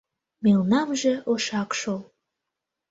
[0.43, 2.01] —Мелнамже ошак шол.